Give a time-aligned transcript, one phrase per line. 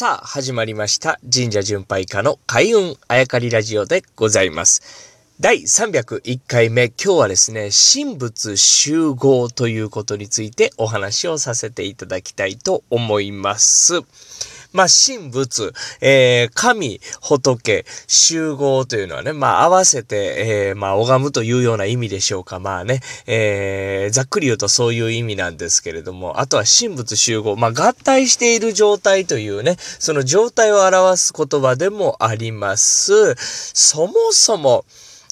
[0.00, 1.18] さあ、始まりました。
[1.28, 5.26] 神社巡拝家の開運あやかりラジオでございます。
[5.40, 14.02] 第301回目、今日はですね、神仏集合ということについてお話をさせていただきたいと思います。
[14.72, 22.58] まあ、神仏、えー、神、仏、集合というのはね、まあ、合わせて、えー、まあ、拝むというような意味でしょうか。
[22.58, 33.34] まあね、えー、ざっくり言うとそういう意味なんですけれども、あとは神仏集合、まあ、合体している状態というね、その状態を表す言葉でもあります。
[33.36, 34.84] そもそも、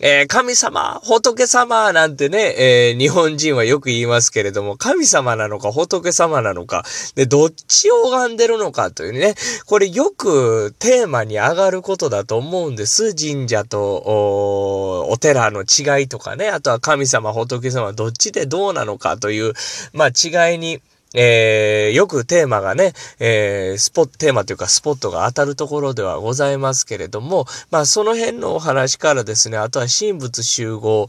[0.00, 9.34] えー、神様、仏様なんてね、えー、日本人はよく言いますけれども、神様なのか仏様なのか、で、どっちを拝んでるのかというね、
[9.66, 13.14] これよくテーマに上がることだと思うんです。
[13.14, 19.52] 神社とおお寺の違いとかね、あとは神様、仏様、どっちでどうなのかという、
[19.92, 20.80] まあ違いに、
[21.14, 31.08] えー、よくテーマがね、えー、スポット、テーマというかスポットが当たるところではございますけれども、まあその辺のお話からですね、あとは神仏集合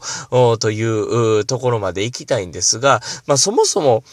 [0.58, 4.04] というところまで行きたいんですが、まあそもそも、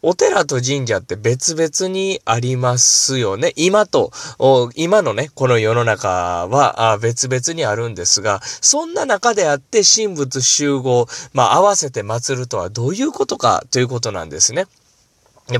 [0.00, 3.52] お寺と神社って別々にありますよね。
[3.56, 4.12] 今と、
[4.76, 14.66] 今のね、この世の中は別々にあるんですが、そんな中であって神仏集合、まあ合わせて祀るとはどういうことかということなんですね。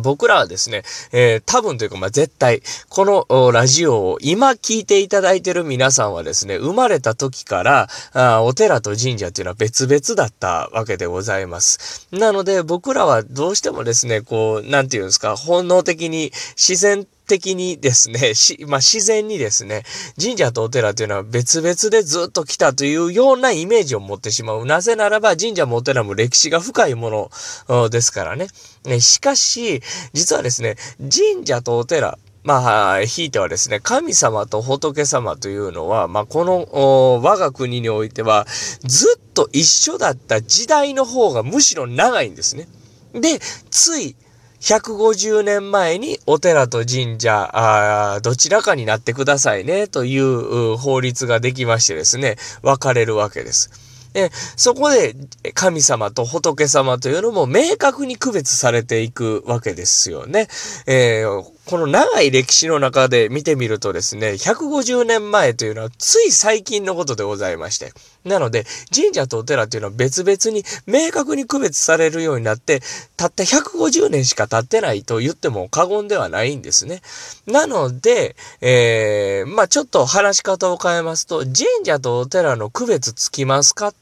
[0.00, 12.06] 僕らはですね、えー、多分というか、まあ、絶対、このラジオを今聞いていただいている皆さんはですね、生まれた時からあ、お寺と神社っていうのは別々だったわけでございます。
[12.12, 19.84] なので、僕らはどうしてもですね、こう、なんていうんですか、本能的に自然的にですね、 し、まあ、自然にですね、
[20.20, 24.66] 神社とお寺というのは別々でずっと来たというようなイメージを持ってしまう。
[24.66, 27.30] なぜならば神社もお寺も歴史が深いも
[27.68, 28.48] のですからね。
[28.84, 29.80] ねしかし、
[30.12, 38.46] 実はですね、神社とお寺、まあ、ひいてはですね、神様と仏様というのは、まあ、この我が国においては、
[38.84, 42.66] ずっと一緒だった時代の方がむしろ長いんですね。
[43.12, 43.38] で、
[43.70, 44.16] つい、
[44.60, 53.70] 150年前にお寺と神社、あどちらかになってくださいね、という法律ができましてですね、分かれるわけです。
[54.12, 55.14] で、そこで
[55.54, 60.48] 神様と仏様というのも明確に区別されていくわけですよね。
[60.86, 67.92] えー、この長い歴史の中で見てみるとですね、150年前というのはつい最近のことでございまして。
[68.24, 68.64] なので、
[68.94, 72.80] 神社とお寺というのは別々に明確に区別されるようになって、
[73.18, 77.02] たった150年しか経ってないと言っても過言ではないんですね。
[77.46, 81.54] なので、えー、まあちょっと話し方を変えますと、神
[81.84, 83.92] 社とお寺の区別つきますか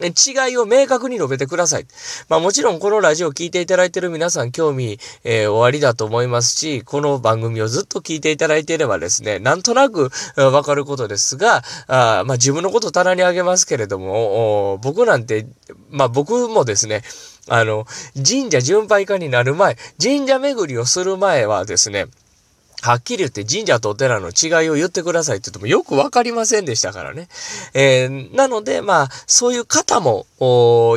[0.00, 1.86] 違いを明確に述べてください。
[2.28, 15.46] まあもちろんこのラジオを聞いていただいている皆さん興味、えー、おありだと思いますし、この番組をずっと聞いていただいていればですね、なんとなくわかることですが、あまあ自分のこと棚にあげますけれども、僕なんて、
[15.90, 17.02] まあ僕もですね、
[17.48, 22.06] あの、神社巡拝家になる前、神社巡りをする前はですね、
[22.84, 27.28] はっきり言って神社とお寺の違いを言ってくださいって言ってもよくわかりませんでしたからね。
[27.72, 30.26] えー、なので、まあ、そういう方も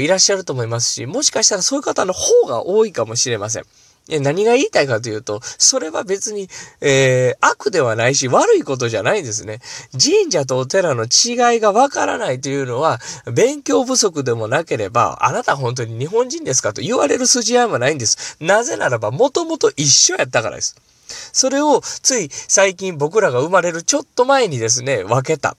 [0.01, 3.63] いらっしゃると思いますし、もしかしたらそういう方の方が多いかもしれません。
[4.09, 6.49] 何が言いたいかというと、それは別に、
[6.81, 9.61] えー、悪ではないし、悪いことじゃないんですね。
[9.93, 12.99] 神社とお寺の違いがわからないというのは、
[13.33, 18.35] 勉強不足でもなければ、あなた本当に日本人ですかと言われる筋合いもないんです。
[18.41, 20.75] なぜならば、もともと一緒やったからです。
[21.07, 25.57] それをつい最近僕らが生まれるちょっと前にですね、分けた。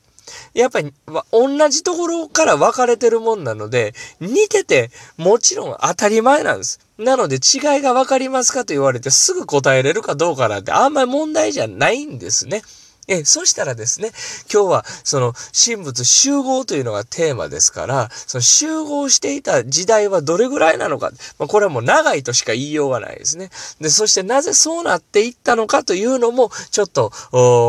[0.54, 0.92] やっぱり、
[1.32, 6.80] 同じところから分かれてるもんなので、似ててもちろん当たり前なんです。
[6.98, 12.62] なので違いが分かりますかと言われてすぐ答えれるかどうかなんてあんまり問題じゃないんですね。
[13.08, 14.12] え、そしたらですね、
[14.52, 23.50] 今日はその神仏集合というのがテーマですから、その集合していた時代はどれぐらいなのか、まあ、これはもう長いとしか言いようがないですね。
[23.80, 27.10] で、そしてなぜそうなっていったのかというのも、ちょっと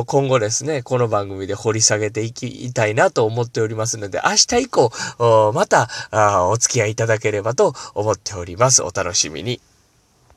[0.08, 4.92] 今後ですね、この番組で掘り下げていきたいなと思っておりますので、明日以降、
[5.54, 5.90] また
[6.50, 8.84] お付き合いいただければと思っております。
[8.84, 9.69] お楽しみに。